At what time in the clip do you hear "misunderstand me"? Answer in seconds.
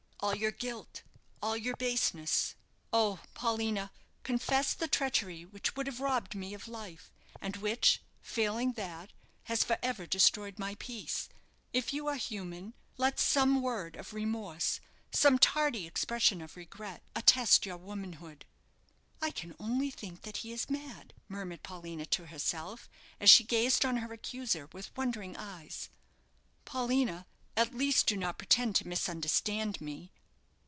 28.87-30.09